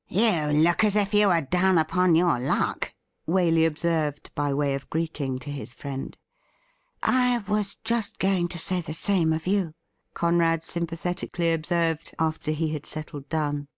'You 0.08 0.46
look 0.50 0.82
as 0.82 0.96
if 0.96 1.14
you 1.14 1.28
were 1.28 1.40
down 1.40 1.78
upon 1.78 2.16
your 2.16 2.40
luck,' 2.40 2.92
Waley 3.28 3.64
observed 3.64 4.32
by 4.34 4.52
way 4.52 4.74
of 4.74 4.90
greeting 4.90 5.38
to 5.38 5.52
his 5.52 5.72
friend.' 5.72 6.18
I 7.04 7.44
was 7.46 7.76
just 7.76 8.18
going 8.18 8.48
to 8.48 8.58
say 8.58 8.80
the 8.80 8.92
same 8.92 9.32
of 9.32 9.46
you,' 9.46 9.74
Conrad 10.12 10.64
sympathetically 10.64 11.52
observed, 11.52 12.12
after 12.18 12.50
he 12.50 12.70
had 12.70 12.86
settled 12.86 13.28
down. 13.28 13.68